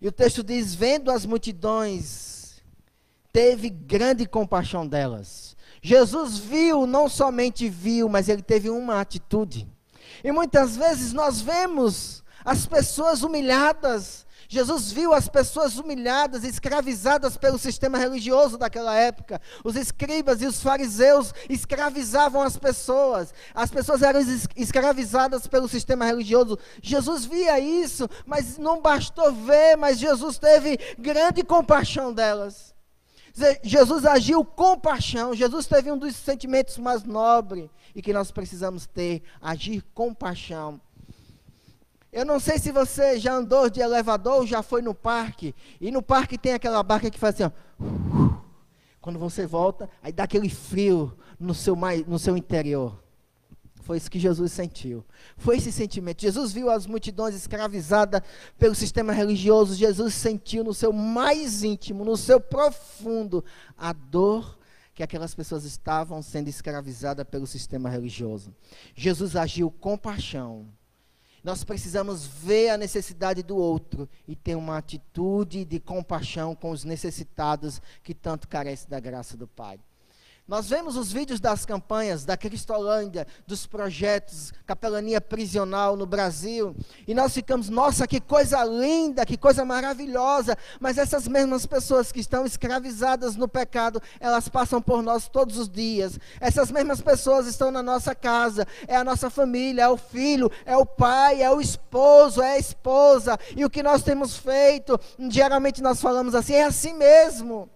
E 0.00 0.06
o 0.06 0.12
texto 0.12 0.44
diz: 0.44 0.74
vendo 0.74 1.10
as 1.10 1.26
multidões, 1.26 2.62
teve 3.32 3.68
grande 3.68 4.26
compaixão 4.26 4.86
delas. 4.86 5.56
Jesus 5.82 6.38
viu, 6.38 6.86
não 6.86 7.08
somente 7.08 7.68
viu, 7.68 8.08
mas 8.08 8.28
ele 8.28 8.42
teve 8.42 8.70
uma 8.70 9.00
atitude. 9.00 9.66
E 10.22 10.32
muitas 10.32 10.76
vezes 10.76 11.12
nós 11.12 11.40
vemos 11.40 12.22
as 12.44 12.66
pessoas 12.66 13.22
humilhadas, 13.22 14.26
Jesus 14.50 14.90
viu 14.90 15.12
as 15.12 15.28
pessoas 15.28 15.76
humilhadas, 15.76 16.42
escravizadas 16.42 17.36
pelo 17.36 17.58
sistema 17.58 17.98
religioso 17.98 18.56
daquela 18.56 18.96
época. 18.96 19.38
Os 19.62 19.76
escribas 19.76 20.40
e 20.40 20.46
os 20.46 20.62
fariseus 20.62 21.34
escravizavam 21.50 22.40
as 22.40 22.56
pessoas. 22.56 23.34
As 23.54 23.70
pessoas 23.70 24.00
eram 24.00 24.20
escravizadas 24.56 25.46
pelo 25.46 25.68
sistema 25.68 26.06
religioso. 26.06 26.58
Jesus 26.82 27.26
via 27.26 27.60
isso, 27.60 28.08
mas 28.24 28.56
não 28.56 28.80
bastou 28.80 29.30
ver, 29.32 29.76
mas 29.76 29.98
Jesus 29.98 30.38
teve 30.38 30.78
grande 30.98 31.42
compaixão 31.42 32.10
delas. 32.10 32.74
Jesus 33.62 34.06
agiu 34.06 34.42
com 34.42 34.78
paixão. 34.78 35.34
Jesus 35.34 35.66
teve 35.66 35.92
um 35.92 35.98
dos 35.98 36.16
sentimentos 36.16 36.78
mais 36.78 37.04
nobres 37.04 37.68
e 37.94 38.00
que 38.00 38.14
nós 38.14 38.30
precisamos 38.30 38.86
ter, 38.86 39.22
agir 39.42 39.84
com 39.92 40.14
paixão. 40.14 40.80
Eu 42.12 42.24
não 42.24 42.40
sei 42.40 42.58
se 42.58 42.72
você 42.72 43.18
já 43.18 43.34
andou 43.34 43.68
de 43.68 43.80
elevador 43.80 44.40
ou 44.40 44.46
já 44.46 44.62
foi 44.62 44.80
no 44.80 44.94
parque. 44.94 45.54
E 45.80 45.90
no 45.90 46.02
parque 46.02 46.38
tem 46.38 46.54
aquela 46.54 46.82
barca 46.82 47.10
que 47.10 47.18
faz 47.18 47.34
assim, 47.34 47.44
ó. 47.44 48.38
Quando 49.00 49.18
você 49.18 49.46
volta, 49.46 49.88
aí 50.02 50.12
dá 50.12 50.24
aquele 50.24 50.48
frio 50.48 51.16
no 51.38 51.54
seu, 51.54 51.76
no 52.06 52.18
seu 52.18 52.36
interior. 52.36 52.98
Foi 53.82 53.96
isso 53.96 54.10
que 54.10 54.18
Jesus 54.18 54.52
sentiu. 54.52 55.04
Foi 55.36 55.56
esse 55.56 55.72
sentimento. 55.72 56.20
Jesus 56.20 56.52
viu 56.52 56.68
as 56.68 56.86
multidões 56.86 57.34
escravizadas 57.34 58.20
pelo 58.58 58.74
sistema 58.74 59.12
religioso. 59.12 59.74
Jesus 59.74 60.14
sentiu 60.14 60.62
no 60.62 60.74
seu 60.74 60.92
mais 60.92 61.62
íntimo, 61.62 62.04
no 62.04 62.16
seu 62.16 62.38
profundo, 62.38 63.42
a 63.78 63.92
dor 63.94 64.58
que 64.94 65.02
aquelas 65.02 65.34
pessoas 65.34 65.64
estavam 65.64 66.20
sendo 66.20 66.48
escravizadas 66.48 67.26
pelo 67.30 67.46
sistema 67.46 67.88
religioso. 67.88 68.54
Jesus 68.94 69.36
agiu 69.36 69.70
com 69.70 69.96
paixão 69.96 70.66
nós 71.48 71.64
precisamos 71.64 72.26
ver 72.26 72.68
a 72.68 72.76
necessidade 72.76 73.42
do 73.42 73.56
outro 73.56 74.06
e 74.26 74.36
ter 74.36 74.54
uma 74.54 74.76
atitude 74.76 75.64
de 75.64 75.80
compaixão 75.80 76.54
com 76.54 76.70
os 76.70 76.84
necessitados 76.84 77.80
que 78.02 78.12
tanto 78.12 78.46
carecem 78.46 78.86
da 78.86 79.00
graça 79.00 79.34
do 79.34 79.48
Pai. 79.48 79.80
Nós 80.48 80.70
vemos 80.70 80.96
os 80.96 81.12
vídeos 81.12 81.40
das 81.40 81.66
campanhas 81.66 82.24
da 82.24 82.34
Cristolândia, 82.34 83.26
dos 83.46 83.66
projetos 83.66 84.50
Capelania 84.64 85.20
Prisional 85.20 85.94
no 85.94 86.06
Brasil, 86.06 86.74
e 87.06 87.12
nós 87.12 87.34
ficamos, 87.34 87.68
nossa, 87.68 88.06
que 88.06 88.18
coisa 88.18 88.64
linda, 88.64 89.26
que 89.26 89.36
coisa 89.36 89.62
maravilhosa, 89.62 90.56
mas 90.80 90.96
essas 90.96 91.28
mesmas 91.28 91.66
pessoas 91.66 92.10
que 92.10 92.20
estão 92.20 92.46
escravizadas 92.46 93.36
no 93.36 93.46
pecado, 93.46 94.00
elas 94.18 94.48
passam 94.48 94.80
por 94.80 95.02
nós 95.02 95.28
todos 95.28 95.58
os 95.58 95.68
dias. 95.68 96.18
Essas 96.40 96.70
mesmas 96.70 97.02
pessoas 97.02 97.46
estão 97.46 97.70
na 97.70 97.82
nossa 97.82 98.14
casa, 98.14 98.66
é 98.86 98.96
a 98.96 99.04
nossa 99.04 99.28
família, 99.28 99.82
é 99.82 99.88
o 99.88 99.98
filho, 99.98 100.50
é 100.64 100.78
o 100.78 100.86
pai, 100.86 101.42
é 101.42 101.50
o 101.50 101.60
esposo, 101.60 102.40
é 102.40 102.52
a 102.52 102.58
esposa, 102.58 103.38
e 103.54 103.66
o 103.66 103.70
que 103.70 103.82
nós 103.82 104.02
temos 104.02 104.38
feito, 104.38 104.98
geralmente 105.28 105.82
nós 105.82 106.00
falamos 106.00 106.34
assim, 106.34 106.54
é 106.54 106.64
assim 106.64 106.94
mesmo. 106.94 107.68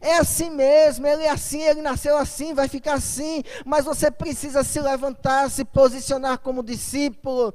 É 0.00 0.18
assim 0.18 0.50
mesmo, 0.50 1.06
ele 1.06 1.22
é 1.22 1.30
assim, 1.30 1.62
ele 1.62 1.80
nasceu 1.82 2.16
assim, 2.16 2.54
vai 2.54 2.68
ficar 2.68 2.94
assim, 2.94 3.42
mas 3.64 3.84
você 3.84 4.10
precisa 4.10 4.62
se 4.62 4.80
levantar, 4.80 5.50
se 5.50 5.64
posicionar 5.64 6.38
como 6.38 6.62
discípulo 6.62 7.54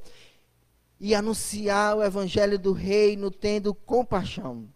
e 0.98 1.14
anunciar 1.14 1.96
o 1.96 2.02
evangelho 2.02 2.58
do 2.58 2.72
reino 2.72 3.30
tendo 3.30 3.74
compaixão. 3.74 4.68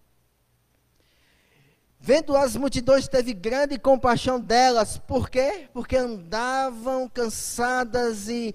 Vendo 1.99 2.37
as 2.37 2.55
multidões, 2.55 3.09
teve 3.09 3.33
grande 3.33 3.79
compaixão 3.79 4.39
delas. 4.39 4.97
Por 4.97 5.29
quê? 5.29 5.69
Porque 5.73 5.97
andavam 5.97 7.09
cansadas 7.09 8.29
e 8.29 8.55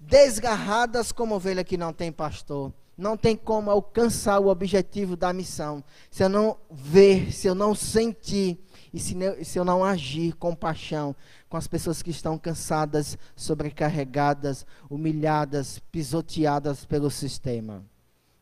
desgarradas 0.00 1.12
como 1.12 1.36
ovelha 1.36 1.62
que 1.62 1.76
não 1.76 1.92
tem 1.92 2.10
pastor. 2.10 2.72
Não 2.98 3.16
tem 3.16 3.36
como 3.36 3.70
alcançar 3.70 4.40
o 4.40 4.48
objetivo 4.48 5.16
da 5.16 5.32
missão 5.32 5.84
se 6.10 6.24
eu 6.24 6.28
não 6.28 6.58
ver, 6.68 7.32
se 7.32 7.46
eu 7.46 7.54
não 7.54 7.72
sentir 7.72 8.58
e 8.92 8.98
se, 8.98 9.14
se 9.44 9.56
eu 9.56 9.64
não 9.64 9.84
agir 9.84 10.32
com 10.34 10.52
paixão 10.52 11.14
com 11.48 11.56
as 11.56 11.68
pessoas 11.68 12.02
que 12.02 12.10
estão 12.10 12.36
cansadas, 12.36 13.16
sobrecarregadas, 13.36 14.66
humilhadas, 14.90 15.78
pisoteadas 15.92 16.84
pelo 16.84 17.08
sistema. 17.08 17.84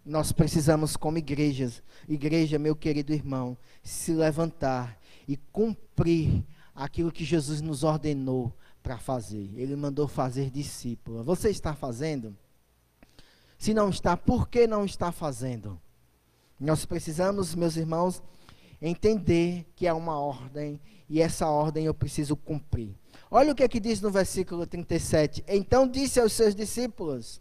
Nós 0.02 0.32
precisamos, 0.32 0.96
como 0.96 1.18
igrejas, 1.18 1.82
igreja, 2.08 2.58
meu 2.58 2.75
querido 2.75 3.12
irmão, 3.12 3.58
se 3.82 4.12
levantar 4.12 4.98
e 5.28 5.36
cumprir 5.36 6.42
aquilo 6.75 7.12
que 7.12 7.26
Jesus 7.26 7.60
nos 7.60 7.84
ordenou 7.84 8.56
para 8.82 8.96
fazer. 8.96 9.50
Ele 9.54 9.76
mandou 9.76 10.08
fazer 10.08 10.50
discípulo. 10.50 11.22
Você 11.25 11.50
está 11.50 11.75
fazendo? 11.75 12.34
Se 13.58 13.72
não 13.72 13.88
está, 13.88 14.16
por 14.16 14.48
que 14.48 14.66
não 14.66 14.84
está 14.84 15.10
fazendo? 15.10 15.80
Nós 16.58 16.84
precisamos, 16.84 17.54
meus 17.54 17.76
irmãos, 17.76 18.22
entender 18.80 19.66
que 19.75 19.86
é 19.86 19.92
uma 19.92 20.18
ordem 20.18 20.80
e 21.08 21.20
essa 21.20 21.48
ordem 21.48 21.86
eu 21.86 21.94
preciso 21.94 22.36
cumprir. 22.36 22.94
Olha 23.30 23.52
o 23.52 23.54
que 23.54 23.62
é 23.62 23.68
que 23.68 23.80
diz 23.80 24.00
no 24.00 24.10
versículo 24.10 24.66
37. 24.66 25.44
Então 25.48 25.88
disse 25.88 26.20
aos 26.20 26.32
seus 26.32 26.54
discípulos, 26.54 27.40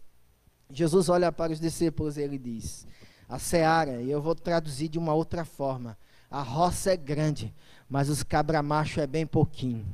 Jesus 0.70 1.08
olha 1.08 1.30
para 1.30 1.52
os 1.52 1.60
discípulos 1.60 2.16
e 2.16 2.22
ele 2.22 2.38
diz: 2.38 2.86
A 3.28 3.38
seara, 3.38 4.02
e 4.02 4.10
eu 4.10 4.20
vou 4.20 4.34
traduzir 4.34 4.88
de 4.88 4.98
uma 4.98 5.14
outra 5.14 5.44
forma: 5.44 5.96
a 6.30 6.42
roça 6.42 6.92
é 6.92 6.96
grande, 6.96 7.54
mas 7.88 8.08
os 8.08 8.22
cabra 8.22 8.62
macho 8.62 9.00
é 9.00 9.06
bem 9.06 9.26
pouquinho. 9.26 9.86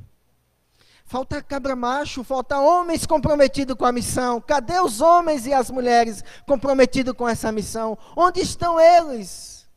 Falta 1.05 1.43
cabra 1.43 1.77
macho, 1.77 2.25
falta 2.25 2.59
homens 2.59 3.05
comprometidos 3.05 3.77
com 3.77 3.85
a 3.85 3.93
missão. 3.93 4.41
Cadê 4.41 4.81
os 4.81 5.01
homens 5.01 5.47
e 5.47 5.53
as 5.53 5.71
mulheres 5.71 6.25
comprometidos 6.47 7.15
com 7.15 7.29
essa 7.29 7.53
missão? 7.53 7.99
Onde 8.17 8.41
estão 8.41 8.81
eles? 8.81 9.69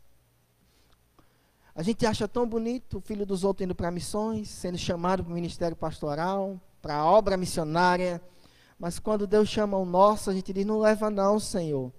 A 1.75 1.83
gente 1.83 2.05
acha 2.05 2.25
tão 2.25 2.47
bonito 2.47 2.99
o 2.99 3.01
filho 3.01 3.25
dos 3.25 3.43
outros 3.43 3.65
indo 3.65 3.75
para 3.75 3.91
missões, 3.91 4.47
sendo 4.47 4.77
chamado 4.77 5.23
para 5.23 5.31
o 5.31 5.35
ministério 5.35 5.75
pastoral, 5.75 6.59
para 6.81 6.95
a 6.95 7.05
obra 7.05 7.35
missionária. 7.35 8.21
Mas 8.79 8.97
quando 8.97 9.27
Deus 9.27 9.49
chama 9.49 9.77
o 9.77 9.83
nosso, 9.83 10.29
a 10.29 10.33
gente 10.33 10.53
diz: 10.53 10.65
não 10.65 10.79
leva, 10.79 11.09
não, 11.09 11.37
Senhor. 11.37 11.91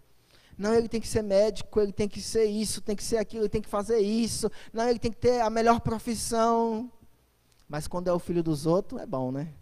Não, 0.56 0.72
ele 0.72 0.88
tem 0.88 1.00
que 1.00 1.08
ser 1.08 1.20
médico, 1.20 1.78
ele 1.78 1.92
tem 1.92 2.08
que 2.08 2.22
ser 2.22 2.46
isso, 2.46 2.80
tem 2.80 2.96
que 2.96 3.04
ser 3.04 3.18
aquilo, 3.18 3.42
ele 3.42 3.50
tem 3.50 3.60
que 3.60 3.68
fazer 3.68 3.98
isso. 3.98 4.50
Não, 4.72 4.88
ele 4.88 4.98
tem 4.98 5.10
que 5.10 5.18
ter 5.18 5.42
a 5.42 5.50
melhor 5.50 5.80
profissão. 5.80 6.90
Mas 7.68 7.88
quando 7.88 8.08
é 8.08 8.12
o 8.12 8.18
filho 8.18 8.42
dos 8.42 8.66
outros, 8.66 9.00
é 9.00 9.06
bom, 9.06 9.32
né? 9.32 9.52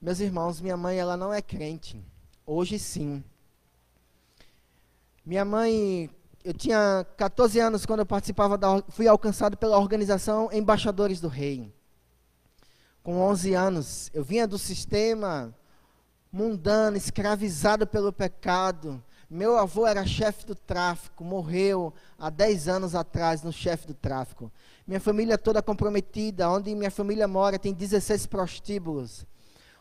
Meus 0.00 0.20
irmãos, 0.20 0.60
minha 0.60 0.76
mãe, 0.76 0.98
ela 0.98 1.16
não 1.16 1.32
é 1.32 1.40
crente. 1.40 2.04
Hoje 2.46 2.78
sim. 2.78 3.24
Minha 5.24 5.44
mãe, 5.44 6.10
eu 6.44 6.52
tinha 6.52 7.06
14 7.16 7.58
anos 7.58 7.86
quando 7.86 8.00
eu 8.00 8.06
participava 8.06 8.58
da, 8.58 8.82
fui 8.88 9.08
alcançado 9.08 9.56
pela 9.56 9.78
organização 9.78 10.50
Embaixadores 10.52 11.20
do 11.20 11.28
Rei. 11.28 11.72
Com 13.02 13.20
11 13.20 13.54
anos, 13.54 14.10
eu 14.12 14.22
vinha 14.22 14.46
do 14.46 14.58
sistema 14.58 15.54
mundano, 16.30 16.96
escravizado 16.96 17.86
pelo 17.86 18.12
pecado. 18.12 19.02
Meu 19.28 19.56
avô 19.56 19.86
era 19.86 20.06
chefe 20.06 20.44
do 20.44 20.54
tráfico, 20.54 21.24
morreu 21.24 21.92
há 22.18 22.28
10 22.30 22.68
anos 22.68 22.94
atrás 22.94 23.42
no 23.42 23.52
chefe 23.52 23.86
do 23.86 23.94
tráfico. 23.94 24.52
Minha 24.86 25.00
família 25.00 25.38
toda 25.38 25.62
comprometida. 25.62 26.48
Onde 26.50 26.74
minha 26.74 26.90
família 26.90 27.26
mora 27.26 27.58
tem 27.58 27.72
16 27.72 28.26
prostíbulos. 28.26 29.26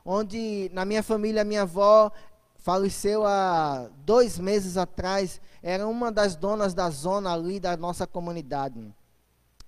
Onde 0.06 0.70
na 0.74 0.86
minha 0.86 1.04
família 1.04 1.44
minha 1.44 1.64
avó 1.64 2.12
faleceu 2.56 3.26
há 3.26 3.90
dois 4.06 4.40
meses 4.40 4.78
atrás. 4.78 5.42
Era 5.62 5.88
uma 5.88 6.12
das 6.12 6.36
donas 6.36 6.74
da 6.74 6.90
zona 6.90 7.34
ali 7.34 7.60
da 7.60 7.76
nossa 7.76 8.08
comunidade. 8.08 8.94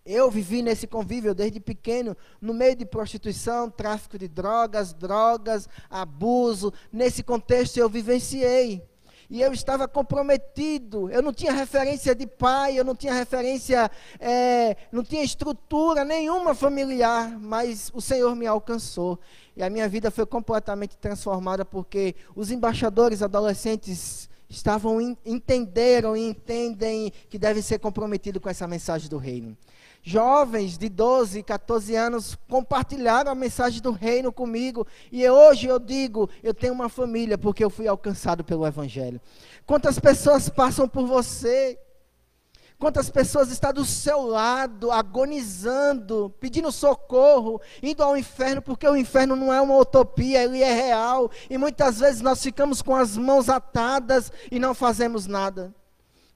Eu 0.05 0.29
vivi 0.29 0.61
nesse 0.61 0.85
convívio 0.85 1.33
desde 1.33 1.59
pequeno, 1.59 2.15
no 2.39 2.53
meio 2.53 2.75
de 2.75 2.85
prostituição, 2.85 3.71
tráfico 3.71 4.19
de 4.19 4.27
drogas, 4.27 4.93
drogas, 4.93 5.67
abuso. 5.89 6.71
Nesse 6.93 7.23
contexto 7.23 7.77
eu 7.77 7.89
vivenciei. 7.89 8.87
E 9.29 9.41
eu 9.41 9.51
estava 9.53 9.87
comprometido. 9.87 11.09
Eu 11.09 11.21
não 11.21 11.33
tinha 11.33 11.51
referência 11.51 12.13
de 12.13 12.27
pai, 12.27 12.77
eu 12.77 12.83
não 12.83 12.95
tinha 12.95 13.13
referência, 13.13 13.89
é, 14.19 14.75
não 14.91 15.03
tinha 15.03 15.23
estrutura 15.23 16.03
nenhuma 16.03 16.53
familiar, 16.53 17.37
mas 17.39 17.91
o 17.93 18.01
Senhor 18.01 18.35
me 18.35 18.45
alcançou. 18.45 19.19
E 19.55 19.63
a 19.63 19.69
minha 19.69 19.87
vida 19.87 20.11
foi 20.11 20.25
completamente 20.25 20.97
transformada 20.97 21.63
porque 21.63 22.15
os 22.35 22.51
embaixadores 22.51 23.21
adolescentes 23.21 24.29
estavam 24.47 25.01
entenderam 25.25 26.15
e 26.15 26.29
entendem 26.29 27.11
que 27.29 27.37
devem 27.37 27.63
ser 27.63 27.79
comprometidos 27.79 28.41
com 28.41 28.49
essa 28.49 28.67
mensagem 28.67 29.09
do 29.09 29.17
reino 29.17 29.57
jovens 30.05 30.77
de 30.77 30.87
12, 30.87 31.41
14 31.41 31.95
anos 31.95 32.37
compartilharam 32.47 33.31
a 33.31 33.35
mensagem 33.35 33.81
do 33.81 33.91
reino 33.91 34.31
comigo. 34.31 34.85
E 35.11 35.27
hoje 35.27 35.65
eu 35.65 35.79
digo, 35.79 36.29
eu 36.43 36.53
tenho 36.53 36.73
uma 36.73 36.87
família 36.87 37.39
porque 37.39 37.63
eu 37.63 37.71
fui 37.71 37.87
alcançado 37.87 38.43
pelo 38.43 38.67
Evangelho. 38.67 39.19
Quantas 39.65 39.97
pessoas 39.97 40.47
passam 40.47 40.87
por 40.87 41.07
você? 41.07 41.79
Quantas 42.77 43.09
pessoas 43.09 43.49
estão 43.49 43.73
do 43.73 43.83
seu 43.83 44.21
lado, 44.21 44.91
agonizando, 44.91 46.31
pedindo 46.39 46.71
socorro, 46.71 47.59
indo 47.81 48.03
ao 48.03 48.15
inferno, 48.15 48.61
porque 48.61 48.87
o 48.87 48.95
inferno 48.95 49.35
não 49.35 49.51
é 49.51 49.59
uma 49.59 49.77
utopia, 49.77 50.43
ele 50.43 50.61
é 50.61 50.71
real. 50.71 51.31
E 51.49 51.57
muitas 51.57 51.99
vezes 51.99 52.21
nós 52.21 52.43
ficamos 52.43 52.79
com 52.83 52.93
as 52.93 53.17
mãos 53.17 53.49
atadas 53.49 54.31
e 54.51 54.59
não 54.59 54.75
fazemos 54.75 55.25
nada. 55.25 55.73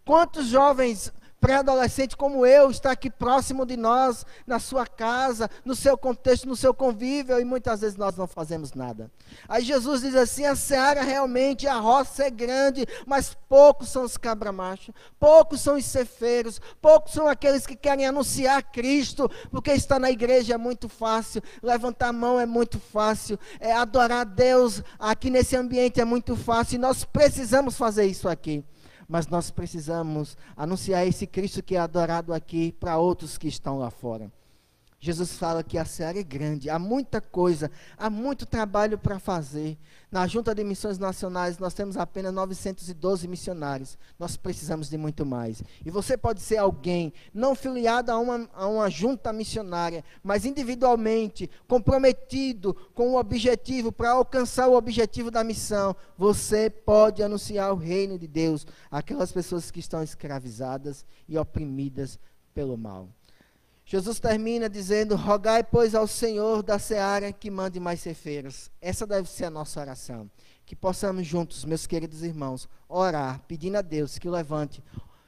Quantos 0.03 0.47
jovens 0.47 1.13
pré-adolescente 1.39 2.17
como 2.17 2.45
eu 2.45 2.69
está 2.69 2.91
aqui 2.91 3.09
próximo 3.09 3.65
de 3.65 3.77
nós, 3.77 4.25
na 4.45 4.59
sua 4.59 4.85
casa, 4.85 5.49
no 5.63 5.75
seu 5.75 5.97
contexto, 5.97 6.47
no 6.47 6.55
seu 6.55 6.73
convívio, 6.73 7.39
e 7.39 7.45
muitas 7.45 7.81
vezes 7.81 7.97
nós 7.97 8.15
não 8.15 8.27
fazemos 8.27 8.73
nada. 8.73 9.09
Aí 9.47 9.63
Jesus 9.63 10.01
diz 10.01 10.15
assim: 10.15 10.45
a 10.45 10.55
seara 10.55 11.01
realmente, 11.01 11.67
a 11.67 11.75
roça 11.75 12.25
é 12.25 12.29
grande, 12.29 12.85
mas 13.05 13.35
poucos 13.47 13.89
são 13.89 14.03
os 14.03 14.17
cabra-machos, 14.17 14.93
poucos 15.19 15.61
são 15.61 15.75
os 15.75 15.85
cefeiros, 15.85 16.59
poucos 16.81 17.13
são 17.13 17.27
aqueles 17.27 17.65
que 17.65 17.75
querem 17.75 18.05
anunciar 18.05 18.61
Cristo, 18.71 19.29
porque 19.49 19.71
estar 19.71 19.99
na 19.99 20.11
igreja 20.11 20.55
é 20.55 20.57
muito 20.57 20.89
fácil, 20.89 21.41
levantar 21.61 22.09
a 22.09 22.13
mão 22.13 22.39
é 22.39 22.45
muito 22.45 22.79
fácil, 22.79 23.39
é, 23.59 23.71
adorar 23.71 24.21
a 24.21 24.23
Deus 24.23 24.83
aqui 24.97 25.29
nesse 25.29 25.55
ambiente 25.55 26.01
é 26.01 26.05
muito 26.05 26.35
fácil, 26.35 26.75
e 26.75 26.79
nós 26.79 27.05
precisamos 27.05 27.77
fazer 27.77 28.05
isso 28.05 28.27
aqui 28.27 28.63
mas 29.09 29.27
nós 29.27 29.49
precisamos 29.49 30.37
anunciar 30.55 31.05
esse 31.07 31.25
Cristo 31.25 31.63
que 31.63 31.75
é 31.75 31.79
adorado 31.79 32.31
aqui 32.31 32.71
para 32.79 32.97
outros 32.97 33.39
que 33.39 33.47
estão 33.47 33.79
lá 33.79 33.89
fora. 33.89 34.31
Jesus 35.01 35.37
fala 35.37 35.63
que 35.63 35.77
a 35.77 35.85
seara 35.85 36.19
é 36.19 36.23
grande, 36.23 36.69
há 36.69 36.77
muita 36.77 37.21
coisa, 37.21 37.71
há 37.97 38.09
muito 38.09 38.45
trabalho 38.45 38.97
para 38.97 39.17
fazer. 39.17 39.77
Na 40.11 40.27
Junta 40.27 40.53
de 40.53 40.61
Missões 40.61 40.97
Nacionais, 40.97 41.57
nós 41.57 41.73
temos 41.73 41.95
apenas 41.95 42.33
912 42.33 43.25
missionários. 43.25 43.97
Nós 44.17 44.35
precisamos 44.35 44.89
de 44.89 44.97
muito 44.97 45.25
mais. 45.25 45.63
E 45.85 45.89
você 45.89 46.17
pode 46.17 46.41
ser 46.41 46.57
alguém 46.57 47.13
não 47.33 47.55
filiado 47.55 48.11
a 48.11 48.19
uma, 48.19 48.49
a 48.53 48.67
uma 48.67 48.89
junta 48.89 49.31
missionária, 49.31 50.03
mas 50.21 50.43
individualmente, 50.43 51.49
comprometido 51.65 52.73
com 52.93 53.13
o 53.13 53.19
objetivo, 53.19 53.93
para 53.93 54.11
alcançar 54.11 54.67
o 54.67 54.75
objetivo 54.75 55.31
da 55.31 55.45
missão. 55.45 55.95
Você 56.17 56.69
pode 56.69 57.23
anunciar 57.23 57.71
o 57.71 57.77
reino 57.77 58.19
de 58.19 58.27
Deus 58.27 58.67
àquelas 58.91 59.31
pessoas 59.31 59.71
que 59.71 59.79
estão 59.79 60.03
escravizadas 60.03 61.05
e 61.25 61.37
oprimidas 61.37 62.19
pelo 62.53 62.75
mal. 62.75 63.07
Jesus 63.89 64.19
termina 64.19 64.69
dizendo: 64.69 65.15
Rogai, 65.15 65.63
pois, 65.63 65.95
ao 65.95 66.05
Senhor 66.05 66.61
da 66.61 66.77
seara 66.77 67.33
que 67.33 67.49
mande 67.49 67.79
mais 67.79 67.99
cefeiros. 67.99 68.69
Essa 68.79 69.07
deve 69.07 69.27
ser 69.27 69.45
a 69.45 69.49
nossa 69.49 69.79
oração. 69.79 70.29
Que 70.63 70.75
possamos 70.75 71.25
juntos, 71.25 71.65
meus 71.65 71.87
queridos 71.87 72.21
irmãos, 72.21 72.69
orar, 72.87 73.41
pedindo 73.47 73.77
a 73.77 73.81
Deus 73.81 74.19
que 74.19 74.29
levante 74.29 74.83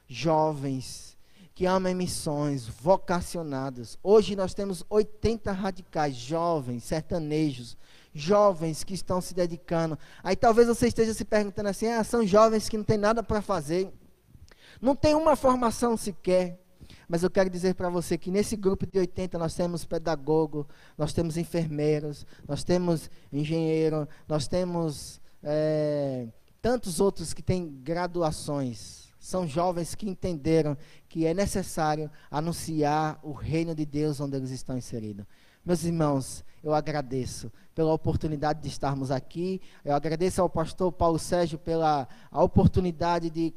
jovens 0.07 1.17
que 1.55 1.65
amem 1.65 1.95
missões, 1.95 2.67
vocacionados. 2.67 3.97
Hoje 4.03 4.35
nós 4.35 4.53
temos 4.53 4.85
80 4.89 5.51
radicais, 5.51 6.15
jovens, 6.15 6.83
sertanejos, 6.83 7.75
jovens 8.13 8.83
que 8.83 8.93
estão 8.93 9.19
se 9.19 9.33
dedicando. 9.33 9.97
Aí 10.23 10.35
talvez 10.35 10.67
você 10.67 10.87
esteja 10.87 11.15
se 11.15 11.25
perguntando 11.25 11.69
assim: 11.69 11.87
ah, 11.87 12.03
são 12.03 12.25
jovens 12.27 12.69
que 12.69 12.77
não 12.77 12.83
têm 12.83 12.97
nada 12.97 13.23
para 13.23 13.41
fazer, 13.41 13.91
não 14.79 14.95
tem 14.95 15.15
uma 15.15 15.35
formação 15.35 15.97
sequer. 15.97 16.60
Mas 17.11 17.23
eu 17.23 17.29
quero 17.29 17.49
dizer 17.49 17.75
para 17.75 17.89
você 17.89 18.17
que 18.17 18.31
nesse 18.31 18.55
grupo 18.55 18.87
de 18.87 18.97
80 18.97 19.37
nós 19.37 19.53
temos 19.53 19.83
pedagogo, 19.83 20.65
nós 20.97 21.11
temos 21.11 21.35
enfermeiros, 21.35 22.25
nós 22.47 22.63
temos 22.63 23.11
engenheiro, 23.33 24.07
nós 24.29 24.47
temos 24.47 25.19
é, 25.43 26.29
tantos 26.61 27.01
outros 27.01 27.33
que 27.33 27.43
têm 27.43 27.67
graduações. 27.83 29.09
São 29.19 29.45
jovens 29.45 29.93
que 29.93 30.09
entenderam 30.09 30.77
que 31.09 31.25
é 31.25 31.33
necessário 31.33 32.09
anunciar 32.31 33.19
o 33.21 33.33
reino 33.33 33.75
de 33.75 33.85
Deus 33.85 34.21
onde 34.21 34.37
eles 34.37 34.49
estão 34.49 34.77
inseridos. 34.77 35.25
Meus 35.65 35.83
irmãos, 35.83 36.45
eu 36.63 36.73
agradeço 36.73 37.51
pela 37.75 37.93
oportunidade 37.93 38.61
de 38.61 38.69
estarmos 38.69 39.11
aqui. 39.11 39.59
Eu 39.83 39.95
agradeço 39.95 40.41
ao 40.41 40.49
pastor 40.49 40.89
Paulo 40.93 41.19
Sérgio 41.19 41.59
pela 41.59 42.07
oportunidade 42.31 43.29
de 43.29 43.53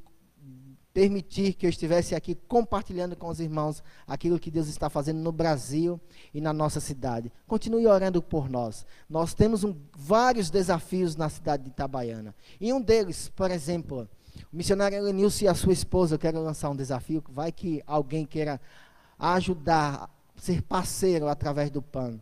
permitir 0.94 1.54
que 1.54 1.66
eu 1.66 1.70
estivesse 1.70 2.14
aqui 2.14 2.36
compartilhando 2.46 3.16
com 3.16 3.28
os 3.28 3.40
irmãos 3.40 3.82
aquilo 4.06 4.38
que 4.38 4.50
Deus 4.50 4.68
está 4.68 4.88
fazendo 4.88 5.18
no 5.18 5.32
Brasil 5.32 6.00
e 6.32 6.40
na 6.40 6.52
nossa 6.52 6.78
cidade. 6.78 7.32
Continue 7.48 7.88
orando 7.88 8.22
por 8.22 8.48
nós. 8.48 8.86
Nós 9.10 9.34
temos 9.34 9.64
um, 9.64 9.74
vários 9.92 10.50
desafios 10.50 11.16
na 11.16 11.28
cidade 11.28 11.64
de 11.64 11.70
Itabaiana. 11.70 12.32
E 12.60 12.72
um 12.72 12.80
deles, 12.80 13.28
por 13.34 13.50
exemplo, 13.50 14.08
o 14.52 14.56
missionário 14.56 14.96
Elenilson 14.96 15.46
e 15.46 15.48
a 15.48 15.54
sua 15.54 15.72
esposa, 15.72 16.14
eu 16.14 16.18
quero 16.18 16.40
lançar 16.40 16.70
um 16.70 16.76
desafio. 16.76 17.24
Vai 17.28 17.50
que 17.50 17.82
alguém 17.88 18.24
queira 18.24 18.60
ajudar, 19.18 20.08
ser 20.36 20.62
parceiro 20.62 21.26
através 21.26 21.72
do 21.72 21.82
pão. 21.82 22.20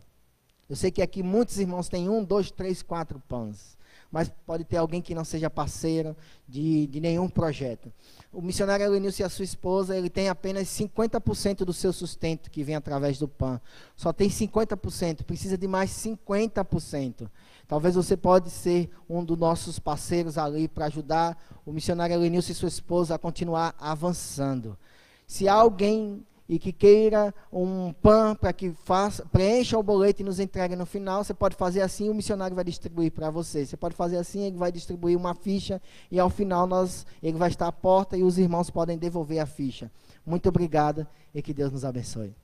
Eu 0.67 0.75
sei 0.75 0.89
que 0.89 1.03
aqui 1.03 1.21
muitos 1.21 1.59
irmãos 1.59 1.87
têm 1.89 2.09
um, 2.09 2.23
dois, 2.23 2.49
três, 2.49 2.81
quatro 2.81 3.21
pães 3.29 3.77
mas 4.13 4.31
pode 4.45 4.63
ter 4.63 4.77
alguém 4.77 5.01
que 5.01 5.15
não 5.15 5.25
seja 5.25 5.49
parceiro 5.49 6.15
de, 6.47 6.85
de 6.85 6.99
nenhum 6.99 7.27
projeto. 7.27 7.91
O 8.31 8.43
missionário 8.43 8.85
Elenilson 8.85 9.23
e 9.23 9.25
a 9.25 9.29
sua 9.29 9.43
esposa, 9.43 9.97
ele 9.97 10.07
tem 10.07 10.29
apenas 10.29 10.67
50% 10.67 11.65
do 11.65 11.73
seu 11.73 11.91
sustento 11.91 12.51
que 12.51 12.63
vem 12.63 12.75
através 12.75 13.17
do 13.17 13.27
PAN. 13.27 13.59
Só 13.95 14.13
tem 14.13 14.29
50%, 14.29 15.23
precisa 15.23 15.57
de 15.57 15.67
mais 15.67 15.89
50%. 15.89 17.27
Talvez 17.67 17.95
você 17.95 18.15
pode 18.15 18.51
ser 18.51 18.91
um 19.09 19.25
dos 19.25 19.35
nossos 19.35 19.79
parceiros 19.79 20.37
ali 20.37 20.67
para 20.67 20.85
ajudar 20.85 21.35
o 21.65 21.71
missionário 21.71 22.13
Elenilson 22.13 22.51
e 22.51 22.55
sua 22.55 22.69
esposa 22.69 23.15
a 23.15 23.17
continuar 23.17 23.73
avançando. 23.79 24.77
Se 25.25 25.47
alguém 25.49 26.23
e 26.47 26.59
que 26.59 26.73
queira 26.73 27.33
um 27.51 27.93
PAN 27.93 28.35
para 28.35 28.51
que 28.51 28.71
faça, 28.83 29.25
preencha 29.25 29.77
o 29.77 29.83
boleto 29.83 30.21
e 30.21 30.25
nos 30.25 30.39
entregue 30.39 30.75
no 30.75 30.85
final, 30.85 31.23
você 31.23 31.33
pode 31.33 31.55
fazer 31.55 31.81
assim, 31.81 32.09
o 32.09 32.13
missionário 32.13 32.55
vai 32.55 32.65
distribuir 32.65 33.11
para 33.11 33.29
você. 33.29 33.65
Você 33.65 33.77
pode 33.77 33.95
fazer 33.95 34.17
assim, 34.17 34.43
ele 34.43 34.57
vai 34.57 34.71
distribuir 34.71 35.17
uma 35.17 35.33
ficha 35.33 35.81
e 36.11 36.19
ao 36.19 36.29
final 36.29 36.67
nós, 36.67 37.05
ele 37.21 37.37
vai 37.37 37.49
estar 37.49 37.67
à 37.67 37.71
porta 37.71 38.17
e 38.17 38.23
os 38.23 38.37
irmãos 38.37 38.69
podem 38.69 38.97
devolver 38.97 39.39
a 39.39 39.45
ficha. 39.45 39.91
Muito 40.25 40.49
obrigado 40.49 41.07
e 41.33 41.41
que 41.41 41.53
Deus 41.53 41.71
nos 41.71 41.85
abençoe. 41.85 42.35